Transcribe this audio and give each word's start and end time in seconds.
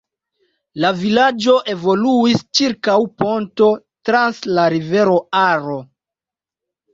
La 0.83 0.89
vilaĝo 1.01 1.53
evoluis 1.73 2.41
ĉirkaŭ 2.59 2.95
ponto 3.25 3.69
trans 4.09 4.41
la 4.57 4.65
rivero 4.77 5.15
Aro. 5.43 5.79